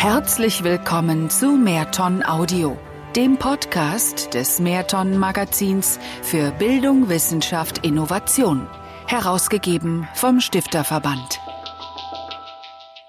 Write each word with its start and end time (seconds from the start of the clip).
Herzlich 0.00 0.64
willkommen 0.64 1.28
zu 1.28 1.58
Mehrton 1.58 2.24
Audio, 2.24 2.78
dem 3.16 3.38
Podcast 3.38 4.32
des 4.32 4.58
Mehrton 4.58 5.18
Magazins 5.18 5.98
für 6.22 6.52
Bildung, 6.52 7.10
Wissenschaft, 7.10 7.84
Innovation, 7.84 8.66
herausgegeben 9.06 10.08
vom 10.14 10.40
Stifterverband. 10.40 11.38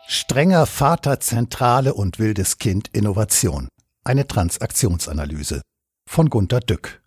Strenger 0.06 0.66
Vater, 0.66 1.22
Zentrale 1.22 1.94
und 1.94 2.20
wildes 2.20 2.58
Kind 2.58 2.90
Innovation. 2.90 3.70
Eine 4.04 4.28
Transaktionsanalyse 4.28 5.62
von 6.10 6.30
Gunter 6.30 6.60
Dück. 6.60 7.02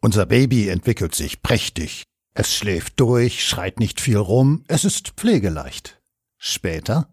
Unser 0.00 0.26
Baby 0.26 0.68
entwickelt 0.68 1.14
sich 1.14 1.40
prächtig. 1.40 2.02
Es 2.34 2.52
schläft 2.52 2.98
durch, 2.98 3.46
schreit 3.46 3.78
nicht 3.78 4.00
viel 4.00 4.16
rum, 4.16 4.64
es 4.66 4.84
ist 4.84 5.10
pflegeleicht. 5.10 6.00
Später 6.36 7.06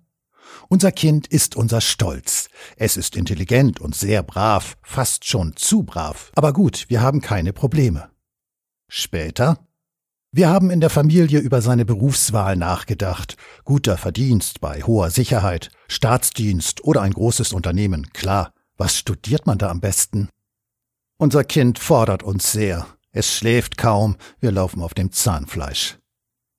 unser 0.68 0.92
Kind 0.92 1.28
ist 1.28 1.56
unser 1.56 1.82
Stolz. 1.82 2.50
Es 2.78 2.98
ist 2.98 3.16
intelligent 3.16 3.80
und 3.80 3.96
sehr 3.96 4.24
brav, 4.24 4.78
fast 4.82 5.26
schon 5.26 5.56
zu 5.56 5.84
brav. 5.84 6.32
Aber 6.36 6.54
gut, 6.54 6.86
wir 6.90 7.02
haben 7.02 7.22
keine 7.22 7.54
Probleme. 7.54 8.10
Später 8.88 9.58
wir 10.32 10.48
haben 10.48 10.70
in 10.70 10.80
der 10.80 10.92
Familie 10.92 11.40
über 11.40 11.60
seine 11.60 11.86
Berufswahl 11.86 12.56
nachgedacht. 12.56 13.36
Guter 13.66 13.98
Verdienst 13.98 14.62
bei 14.62 14.84
hoher 14.84 15.10
Sicherheit, 15.10 15.72
Staatsdienst 15.88 16.84
oder 16.84 17.02
ein 17.02 17.14
großes 17.14 17.52
Unternehmen, 17.52 18.14
klar. 18.14 18.54
Was 18.78 18.96
studiert 18.96 19.48
man 19.48 19.58
da 19.58 19.70
am 19.70 19.80
besten? 19.80 20.30
Unser 21.18 21.44
Kind 21.44 21.80
fordert 21.80 22.22
uns 22.22 22.52
sehr. 22.52 22.86
Es 23.12 23.36
schläft 23.36 23.78
kaum, 23.78 24.18
wir 24.40 24.52
laufen 24.52 24.84
auf 24.84 24.94
dem 24.94 25.12
Zahnfleisch. 25.12 25.98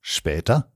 Später 0.01 0.69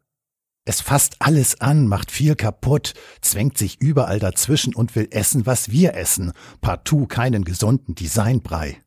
es 0.66 0.82
fasst 0.82 1.18
alles 1.20 1.62
an, 1.62 1.88
macht 1.88 2.12
viel 2.12 2.36
kaputt, 2.36 2.96
zwängt 3.22 3.58
sich 3.58 3.80
überall 3.80 4.18
dazwischen 4.18 4.74
und 4.74 4.96
will 4.96 5.08
essen, 5.12 5.46
was 5.46 5.70
wir 5.70 5.94
essen, 5.94 6.34
partout 6.60 7.06
keinen 7.06 7.46
gesunden 7.46 7.94
Designbrei. 7.94 8.82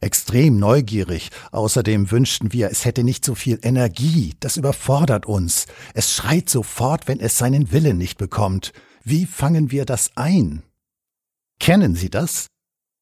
Extrem 0.00 0.58
neugierig, 0.58 1.30
außerdem 1.52 2.10
wünschten 2.10 2.52
wir, 2.52 2.70
es 2.70 2.84
hätte 2.84 3.04
nicht 3.04 3.24
so 3.24 3.36
viel 3.36 3.60
Energie, 3.62 4.34
das 4.40 4.56
überfordert 4.56 5.26
uns. 5.26 5.66
Es 5.94 6.12
schreit 6.12 6.50
sofort, 6.50 7.06
wenn 7.06 7.20
es 7.20 7.38
seinen 7.38 7.70
Willen 7.70 7.98
nicht 7.98 8.18
bekommt. 8.18 8.72
Wie 9.04 9.24
fangen 9.24 9.70
wir 9.70 9.84
das 9.84 10.10
ein? 10.16 10.62
Kennen 11.60 11.94
Sie 11.94 12.10
das? 12.10 12.46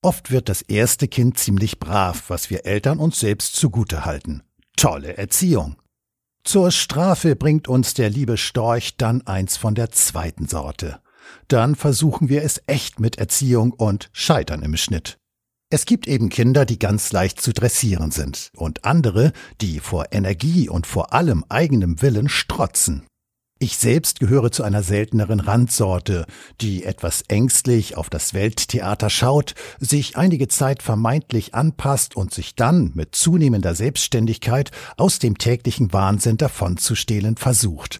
Oft 0.02 0.30
wird 0.30 0.48
das 0.48 0.62
erste 0.62 1.08
Kind 1.08 1.38
ziemlich 1.38 1.78
brav, 1.78 2.24
was 2.28 2.50
wir 2.50 2.66
Eltern 2.66 2.98
uns 2.98 3.20
selbst 3.20 3.56
zugute 3.56 4.04
halten. 4.04 4.42
Tolle 4.76 5.16
Erziehung. 5.16 5.76
Zur 6.48 6.70
Strafe 6.70 7.36
bringt 7.36 7.68
uns 7.68 7.92
der 7.92 8.08
liebe 8.08 8.38
Storch 8.38 8.96
dann 8.96 9.20
eins 9.26 9.58
von 9.58 9.74
der 9.74 9.90
zweiten 9.90 10.48
Sorte. 10.48 10.98
Dann 11.46 11.74
versuchen 11.74 12.30
wir 12.30 12.42
es 12.42 12.62
echt 12.66 13.00
mit 13.00 13.18
Erziehung 13.18 13.72
und 13.72 14.08
scheitern 14.14 14.62
im 14.62 14.74
Schnitt. 14.78 15.18
Es 15.68 15.84
gibt 15.84 16.08
eben 16.08 16.30
Kinder, 16.30 16.64
die 16.64 16.78
ganz 16.78 17.12
leicht 17.12 17.42
zu 17.42 17.52
dressieren 17.52 18.12
sind 18.12 18.50
und 18.56 18.86
andere, 18.86 19.34
die 19.60 19.78
vor 19.78 20.06
Energie 20.10 20.70
und 20.70 20.86
vor 20.86 21.12
allem 21.12 21.44
eigenem 21.50 22.00
Willen 22.00 22.30
strotzen. 22.30 23.02
Ich 23.60 23.76
selbst 23.76 24.20
gehöre 24.20 24.52
zu 24.52 24.62
einer 24.62 24.84
selteneren 24.84 25.40
Randsorte, 25.40 26.26
die 26.60 26.84
etwas 26.84 27.22
ängstlich 27.26 27.96
auf 27.96 28.08
das 28.08 28.32
Welttheater 28.32 29.10
schaut, 29.10 29.56
sich 29.80 30.16
einige 30.16 30.46
Zeit 30.46 30.80
vermeintlich 30.80 31.56
anpasst 31.56 32.14
und 32.14 32.32
sich 32.32 32.54
dann 32.54 32.92
mit 32.94 33.16
zunehmender 33.16 33.74
Selbstständigkeit 33.74 34.70
aus 34.96 35.18
dem 35.18 35.38
täglichen 35.38 35.92
Wahnsinn 35.92 36.36
davonzustehlen 36.36 37.36
versucht. 37.36 37.98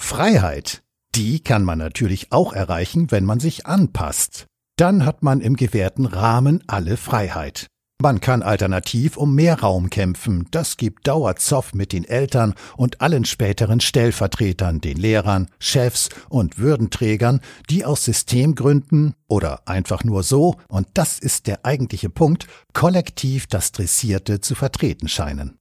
Freiheit, 0.00 0.82
die 1.16 1.40
kann 1.40 1.64
man 1.64 1.78
natürlich 1.78 2.30
auch 2.30 2.52
erreichen, 2.52 3.10
wenn 3.10 3.24
man 3.24 3.40
sich 3.40 3.66
anpasst. 3.66 4.46
Dann 4.76 5.04
hat 5.04 5.24
man 5.24 5.40
im 5.40 5.56
gewährten 5.56 6.06
Rahmen 6.06 6.62
alle 6.68 6.96
Freiheit. 6.96 7.66
Man 8.02 8.22
kann 8.22 8.42
alternativ 8.42 9.18
um 9.18 9.34
mehr 9.34 9.60
Raum 9.60 9.90
kämpfen, 9.90 10.48
das 10.52 10.78
gibt 10.78 11.06
Dauerzoff 11.06 11.74
mit 11.74 11.92
den 11.92 12.04
Eltern 12.04 12.54
und 12.78 13.02
allen 13.02 13.26
späteren 13.26 13.80
Stellvertretern, 13.80 14.80
den 14.80 14.96
Lehrern, 14.96 15.48
Chefs 15.58 16.08
und 16.30 16.56
Würdenträgern, 16.56 17.42
die 17.68 17.84
aus 17.84 18.06
Systemgründen 18.06 19.12
oder 19.28 19.68
einfach 19.68 20.02
nur 20.02 20.22
so, 20.22 20.56
und 20.68 20.88
das 20.94 21.18
ist 21.18 21.46
der 21.46 21.66
eigentliche 21.66 22.08
Punkt, 22.08 22.46
kollektiv 22.72 23.46
das 23.46 23.70
Dressierte 23.70 24.40
zu 24.40 24.54
vertreten 24.54 25.06
scheinen. 25.06 25.58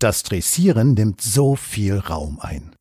Das 0.00 0.24
Dressieren 0.24 0.94
nimmt 0.94 1.20
so 1.20 1.54
viel 1.54 1.98
Raum 1.98 2.40
ein. 2.40 2.74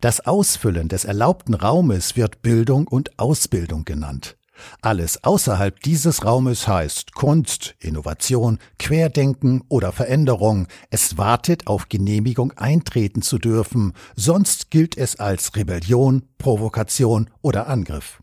Das 0.00 0.26
Ausfüllen 0.26 0.88
des 0.88 1.04
erlaubten 1.04 1.52
Raumes 1.52 2.16
wird 2.16 2.40
Bildung 2.40 2.88
und 2.88 3.18
Ausbildung 3.18 3.84
genannt. 3.84 4.35
Alles 4.82 5.24
außerhalb 5.24 5.80
dieses 5.80 6.24
Raumes 6.24 6.68
heißt 6.68 7.14
Kunst, 7.14 7.74
Innovation, 7.78 8.58
Querdenken 8.78 9.62
oder 9.68 9.92
Veränderung. 9.92 10.66
Es 10.90 11.18
wartet 11.18 11.66
auf 11.66 11.88
Genehmigung 11.88 12.52
eintreten 12.52 13.22
zu 13.22 13.38
dürfen, 13.38 13.92
sonst 14.14 14.70
gilt 14.70 14.96
es 14.96 15.16
als 15.16 15.54
Rebellion, 15.56 16.22
Provokation 16.38 17.30
oder 17.42 17.66
Angriff. 17.68 18.22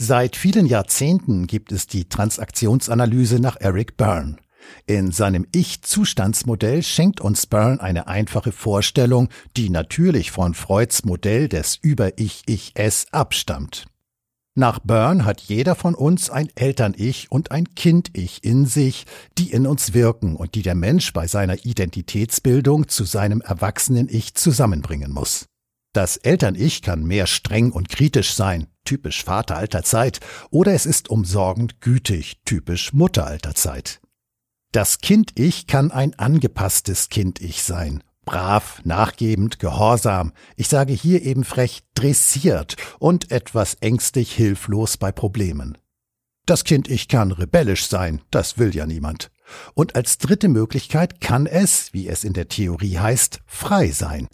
Seit 0.00 0.36
vielen 0.36 0.66
Jahrzehnten 0.66 1.46
gibt 1.46 1.72
es 1.72 1.86
die 1.86 2.08
Transaktionsanalyse 2.08 3.38
nach 3.38 3.56
Eric 3.60 3.96
Byrne. 3.96 4.36
In 4.86 5.12
seinem 5.12 5.46
Ich-Zustandsmodell 5.52 6.82
schenkt 6.82 7.20
uns 7.20 7.46
Byrne 7.46 7.80
eine 7.80 8.06
einfache 8.06 8.52
Vorstellung, 8.52 9.28
die 9.56 9.70
natürlich 9.70 10.30
von 10.30 10.54
Freuds 10.54 11.04
Modell 11.04 11.48
des 11.48 11.76
Über-Ich-Ich-Es 11.76 13.06
abstammt. 13.12 13.86
Nach 14.56 14.78
Byrne 14.78 15.24
hat 15.24 15.40
jeder 15.40 15.74
von 15.74 15.96
uns 15.96 16.30
ein 16.30 16.48
Eltern-Ich 16.54 17.32
und 17.32 17.50
ein 17.50 17.74
Kind-Ich 17.74 18.44
in 18.44 18.66
sich, 18.66 19.04
die 19.36 19.50
in 19.50 19.66
uns 19.66 19.94
wirken 19.94 20.36
und 20.36 20.54
die 20.54 20.62
der 20.62 20.76
Mensch 20.76 21.12
bei 21.12 21.26
seiner 21.26 21.64
Identitätsbildung 21.64 22.86
zu 22.86 23.02
seinem 23.02 23.40
erwachsenen 23.40 24.08
Ich 24.08 24.34
zusammenbringen 24.34 25.10
muss. 25.10 25.46
Das 25.92 26.16
Eltern-Ich 26.16 26.82
kann 26.82 27.04
mehr 27.04 27.26
streng 27.26 27.72
und 27.72 27.88
kritisch 27.88 28.34
sein, 28.34 28.68
typisch 28.84 29.24
Vater 29.24 29.56
alter 29.56 29.82
Zeit, 29.82 30.20
oder 30.50 30.72
es 30.72 30.86
ist 30.86 31.10
umsorgend 31.10 31.80
gütig, 31.80 32.40
typisch 32.44 32.92
Mutter 32.92 33.26
alter 33.26 33.56
Zeit. 33.56 34.00
Das 34.70 34.98
Kind-Ich 34.98 35.66
kann 35.66 35.90
ein 35.90 36.16
angepasstes 36.16 37.08
Kind-Ich 37.08 37.64
sein, 37.64 38.04
brav, 38.24 38.80
nachgebend, 38.84 39.58
gehorsam, 39.58 40.32
ich 40.56 40.68
sage 40.68 40.92
hier 40.92 41.22
eben 41.22 41.44
frech 41.44 41.82
dressiert 41.94 42.76
und 42.98 43.30
etwas 43.30 43.74
ängstlich 43.80 44.32
hilflos 44.32 44.96
bei 44.96 45.12
Problemen. 45.12 45.78
Das 46.46 46.64
Kind 46.64 46.88
ich 46.88 47.08
kann 47.08 47.32
rebellisch 47.32 47.86
sein, 47.86 48.20
das 48.30 48.58
will 48.58 48.74
ja 48.74 48.86
niemand. 48.86 49.30
Und 49.74 49.96
als 49.96 50.18
dritte 50.18 50.48
Möglichkeit 50.48 51.20
kann 51.20 51.46
es, 51.46 51.92
wie 51.92 52.08
es 52.08 52.24
in 52.24 52.32
der 52.32 52.48
Theorie 52.48 52.98
heißt, 52.98 53.40
frei 53.46 53.88
sein. 53.88 54.28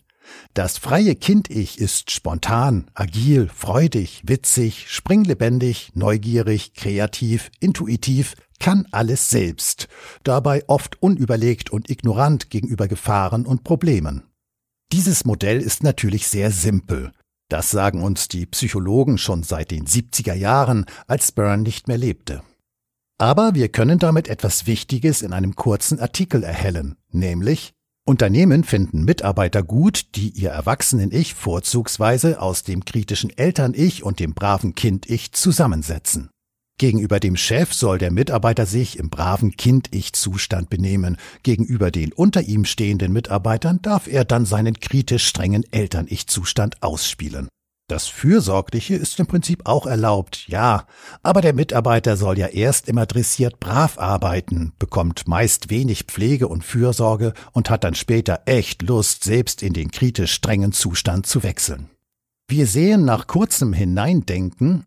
Das 0.54 0.78
freie 0.78 1.14
Kind-Ich 1.14 1.78
ist 1.78 2.10
spontan, 2.10 2.90
agil, 2.94 3.48
freudig, 3.54 4.22
witzig, 4.24 4.86
springlebendig, 4.88 5.90
neugierig, 5.94 6.74
kreativ, 6.74 7.50
intuitiv, 7.60 8.34
kann 8.60 8.87
alles 8.93 9.31
selbst, 9.31 9.88
dabei 10.22 10.62
oft 10.69 11.03
unüberlegt 11.03 11.71
und 11.71 11.91
ignorant 11.91 12.50
gegenüber 12.50 12.87
Gefahren 12.87 13.47
und 13.47 13.65
Problemen. 13.65 14.22
Dieses 14.93 15.25
Modell 15.25 15.60
ist 15.60 15.82
natürlich 15.82 16.28
sehr 16.28 16.53
simpel. 16.53 17.12
Das 17.49 17.70
sagen 17.70 18.03
uns 18.03 18.28
die 18.28 18.47
Psychologen 18.47 19.19
schon 19.19 19.43
seit 19.43 19.72
den 19.72 19.87
70er 19.87 20.34
Jahren, 20.34 20.84
als 21.09 21.32
Byrne 21.32 21.65
nicht 21.65 21.88
mehr 21.88 21.99
lebte. 21.99 22.43
Aber 23.19 23.54
wir 23.54 23.69
können 23.69 23.99
damit 23.99 24.28
etwas 24.28 24.66
Wichtiges 24.66 25.22
in 25.22 25.32
einem 25.32 25.56
kurzen 25.56 25.99
Artikel 25.99 26.44
erhellen, 26.44 26.97
nämlich 27.10 27.75
Unternehmen 28.06 28.65
finden 28.65 29.04
Mitarbeiter 29.04 29.62
gut, 29.62 30.16
die 30.16 30.31
ihr 30.31 30.50
Erwachsenen-Ich 30.50 31.34
vorzugsweise 31.34 32.40
aus 32.40 32.64
dem 32.64 32.84
kritischen 32.84 33.31
Eltern-Ich 33.31 34.02
und 34.02 34.20
dem 34.20 34.34
braven 34.34 34.75
Kind-Ich 34.75 35.32
zusammensetzen. 35.32 36.31
Gegenüber 36.81 37.21
dem 37.21 37.37
Chef 37.37 37.75
soll 37.75 37.99
der 37.99 38.11
Mitarbeiter 38.11 38.65
sich 38.65 38.99
im 38.99 39.11
braven 39.11 39.55
Kind-Ich-Zustand 39.55 40.71
benehmen. 40.71 41.19
Gegenüber 41.43 41.91
den 41.91 42.11
unter 42.11 42.41
ihm 42.41 42.65
stehenden 42.65 43.12
Mitarbeitern 43.12 43.82
darf 43.82 44.06
er 44.06 44.25
dann 44.25 44.47
seinen 44.47 44.81
kritisch 44.81 45.27
strengen 45.27 45.62
Eltern-Ich-Zustand 45.71 46.82
ausspielen. 46.82 47.49
Das 47.87 48.06
Fürsorgliche 48.06 48.94
ist 48.94 49.21
im 49.21 49.27
Prinzip 49.27 49.67
auch 49.67 49.85
erlaubt, 49.85 50.49
ja, 50.49 50.87
aber 51.23 51.43
der 51.43 51.53
Mitarbeiter 51.53 52.17
soll 52.17 52.38
ja 52.38 52.47
erst 52.47 52.88
immer 52.88 53.05
dressiert 53.05 53.61
brav 53.61 53.99
arbeiten, 53.99 54.73
bekommt 54.79 55.29
meist 55.29 55.69
wenig 55.69 56.05
Pflege 56.05 56.49
und 56.49 56.65
Fürsorge 56.65 57.35
und 57.53 57.69
hat 57.69 57.85
dann 57.85 57.94
später 57.94 58.41
echt 58.47 58.81
Lust, 58.81 59.23
selbst 59.23 59.62
in 59.62 59.75
den 59.75 59.91
kritisch 59.91 60.32
strengen 60.32 60.73
Zustand 60.73 61.27
zu 61.27 61.43
wechseln. 61.43 61.91
Wir 62.49 62.67
sehen 62.67 63.05
nach 63.05 63.27
kurzem 63.27 63.75
Hineindenken, 63.75 64.87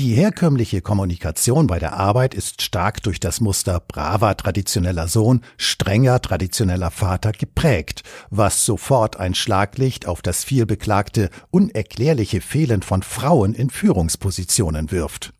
Die 0.00 0.14
herkömmliche 0.14 0.80
Kommunikation 0.80 1.66
bei 1.66 1.78
der 1.78 1.92
Arbeit 1.92 2.32
ist 2.32 2.62
stark 2.62 3.02
durch 3.02 3.20
das 3.20 3.42
Muster 3.42 3.80
braver 3.80 4.34
traditioneller 4.34 5.08
Sohn, 5.08 5.42
strenger 5.58 6.22
traditioneller 6.22 6.90
Vater 6.90 7.32
geprägt, 7.32 8.02
was 8.30 8.64
sofort 8.64 9.18
ein 9.20 9.34
Schlaglicht 9.34 10.06
auf 10.06 10.22
das 10.22 10.42
vielbeklagte, 10.42 11.28
unerklärliche 11.50 12.40
Fehlen 12.40 12.80
von 12.80 13.02
Frauen 13.02 13.52
in 13.52 13.68
Führungspositionen 13.68 14.90
wirft. 14.90 15.34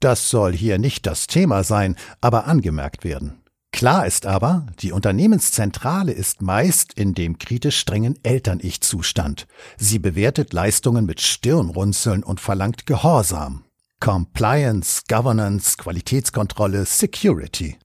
Das 0.00 0.28
soll 0.28 0.52
hier 0.52 0.76
nicht 0.76 1.06
das 1.06 1.26
Thema 1.26 1.64
sein, 1.64 1.96
aber 2.20 2.46
angemerkt 2.46 3.04
werden. 3.04 3.40
Klar 3.72 4.06
ist 4.06 4.26
aber, 4.26 4.66
die 4.80 4.92
Unternehmenszentrale 4.92 6.12
ist 6.12 6.42
meist 6.42 6.92
in 6.92 7.14
dem 7.14 7.38
kritisch 7.38 7.78
strengen 7.78 8.18
Eltern-Ich-Zustand. 8.22 9.46
Sie 9.78 9.98
bewertet 9.98 10.52
Leistungen 10.52 11.06
mit 11.06 11.22
Stirnrunzeln 11.22 12.22
und 12.22 12.38
verlangt 12.38 12.84
Gehorsam. 12.84 13.63
Compliance, 14.04 15.00
Governance, 15.08 15.78
Qualitätskontrolle, 15.78 16.84
Security. 16.84 17.78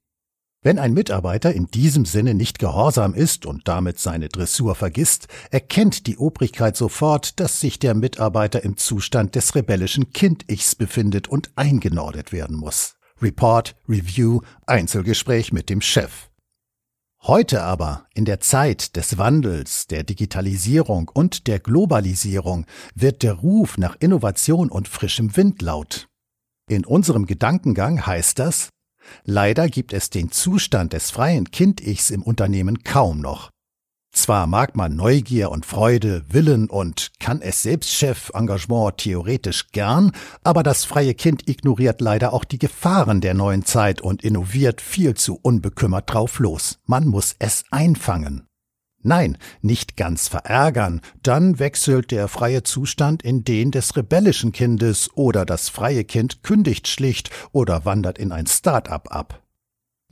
Wenn 0.62 0.78
ein 0.78 0.92
Mitarbeiter 0.92 1.54
in 1.54 1.68
diesem 1.68 2.04
Sinne 2.04 2.34
nicht 2.34 2.58
gehorsam 2.58 3.14
ist 3.14 3.46
und 3.46 3.66
damit 3.66 3.98
seine 3.98 4.28
Dressur 4.28 4.74
vergisst, 4.74 5.28
erkennt 5.50 6.06
die 6.06 6.18
Obrigkeit 6.18 6.76
sofort, 6.76 7.40
dass 7.40 7.58
sich 7.60 7.78
der 7.78 7.94
Mitarbeiter 7.94 8.62
im 8.62 8.76
Zustand 8.76 9.34
des 9.34 9.54
rebellischen 9.54 10.12
Kind-Ichs 10.12 10.74
befindet 10.74 11.26
und 11.26 11.52
eingenordet 11.56 12.32
werden 12.32 12.58
muss. 12.58 12.96
Report, 13.22 13.74
Review, 13.88 14.42
Einzelgespräch 14.66 15.54
mit 15.54 15.70
dem 15.70 15.80
Chef. 15.80 16.28
Heute 17.22 17.62
aber, 17.62 18.04
in 18.12 18.26
der 18.26 18.40
Zeit 18.40 18.94
des 18.96 19.16
Wandels, 19.16 19.86
der 19.86 20.04
Digitalisierung 20.04 21.10
und 21.12 21.46
der 21.46 21.60
Globalisierung, 21.60 22.66
wird 22.94 23.22
der 23.22 23.32
Ruf 23.34 23.78
nach 23.78 23.96
Innovation 24.00 24.70
und 24.70 24.86
frischem 24.86 25.34
Wind 25.34 25.62
laut. 25.62 26.09
In 26.70 26.84
unserem 26.84 27.26
Gedankengang 27.26 28.06
heißt 28.06 28.38
das, 28.38 28.68
leider 29.24 29.68
gibt 29.68 29.92
es 29.92 30.08
den 30.08 30.30
Zustand 30.30 30.92
des 30.92 31.10
freien 31.10 31.50
Kind-Ichs 31.50 32.10
im 32.10 32.22
Unternehmen 32.22 32.84
kaum 32.84 33.20
noch. 33.20 33.50
Zwar 34.12 34.46
mag 34.46 34.76
man 34.76 34.94
Neugier 34.94 35.50
und 35.50 35.66
Freude, 35.66 36.22
Willen 36.28 36.70
und 36.70 37.10
kann 37.18 37.42
es 37.42 37.64
selbst 37.64 37.90
Chef-Engagement 37.90 38.98
theoretisch 38.98 39.72
gern, 39.72 40.12
aber 40.44 40.62
das 40.62 40.84
freie 40.84 41.14
Kind 41.14 41.48
ignoriert 41.48 42.00
leider 42.00 42.32
auch 42.32 42.44
die 42.44 42.60
Gefahren 42.60 43.20
der 43.20 43.34
neuen 43.34 43.64
Zeit 43.64 44.00
und 44.00 44.22
innoviert 44.22 44.80
viel 44.80 45.14
zu 45.14 45.40
unbekümmert 45.42 46.12
drauf 46.12 46.38
los. 46.38 46.78
Man 46.86 47.08
muss 47.08 47.34
es 47.40 47.64
einfangen. 47.72 48.46
Nein, 49.02 49.38
nicht 49.62 49.96
ganz 49.96 50.28
verärgern, 50.28 51.00
dann 51.22 51.58
wechselt 51.58 52.10
der 52.10 52.28
freie 52.28 52.62
Zustand 52.62 53.22
in 53.22 53.44
den 53.44 53.70
des 53.70 53.96
rebellischen 53.96 54.52
Kindes 54.52 55.08
oder 55.14 55.46
das 55.46 55.70
freie 55.70 56.04
Kind 56.04 56.42
kündigt 56.42 56.86
schlicht 56.86 57.30
oder 57.52 57.86
wandert 57.86 58.18
in 58.18 58.30
ein 58.30 58.46
Start-up 58.46 59.10
ab. 59.10 59.42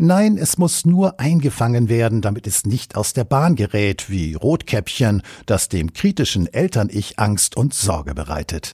Nein, 0.00 0.38
es 0.38 0.58
muss 0.58 0.87
nur 0.87 1.20
eingefangen 1.20 1.88
werden, 1.88 2.23
damit 2.23 2.46
es 2.46 2.64
nicht 2.64 2.94
aus 2.94 3.12
der 3.12 3.25
Bahn 3.25 3.56
gerät, 3.56 4.08
wie 4.08 4.35
Rotkäppchen, 4.35 5.23
das 5.44 5.69
dem 5.69 5.93
kritischen 5.93 6.46
Eltern-Ich 6.46 7.19
Angst 7.19 7.56
und 7.56 7.75
Sorge 7.75 8.14
bereitet. 8.14 8.73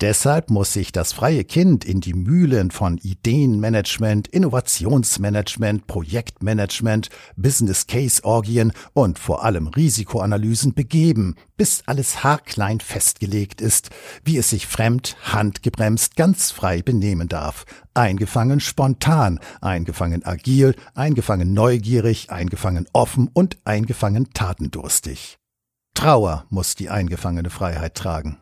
Deshalb 0.00 0.50
muss 0.50 0.72
sich 0.72 0.90
das 0.90 1.12
freie 1.12 1.44
Kind 1.44 1.84
in 1.84 2.00
die 2.00 2.14
Mühlen 2.14 2.72
von 2.72 2.98
Ideenmanagement, 2.98 4.26
Innovationsmanagement, 4.26 5.86
Projektmanagement, 5.86 7.10
Business 7.36 7.86
Case 7.86 8.24
Orgien 8.24 8.72
und 8.92 9.20
vor 9.20 9.44
allem 9.44 9.68
Risikoanalysen 9.68 10.74
begeben, 10.74 11.36
bis 11.56 11.84
alles 11.86 12.24
haarklein 12.24 12.80
festgelegt 12.80 13.60
ist, 13.60 13.90
wie 14.24 14.36
es 14.36 14.50
sich 14.50 14.66
fremd, 14.66 15.16
handgebremst, 15.22 16.16
ganz 16.16 16.50
frei 16.50 16.82
benehmen 16.82 17.28
darf. 17.28 17.64
Eingefangen 17.94 18.58
spontan, 18.58 19.38
eingefangen 19.60 20.26
agil, 20.26 20.74
eingefangen 20.96 21.54
neugierig, 21.54 22.30
eingefangen 22.30 22.88
offen 22.92 23.30
und 23.32 23.58
eingefangen 23.64 24.30
tatendurstig. 24.34 25.38
Trauer 25.94 26.46
muss 26.50 26.74
die 26.74 26.90
eingefangene 26.90 27.50
Freiheit 27.50 27.94
tragen. 27.94 28.38